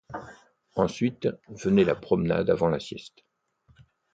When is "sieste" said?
2.79-3.23